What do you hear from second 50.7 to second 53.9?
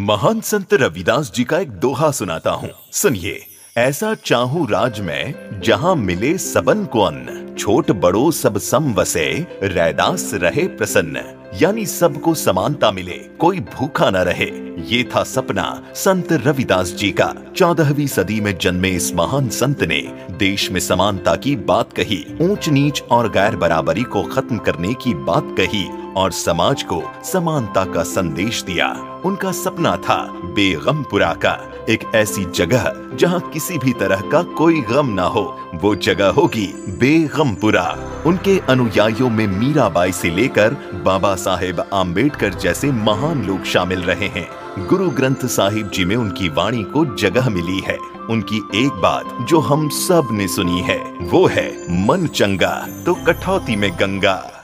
है, वो है, मन चंगा तो कठौती में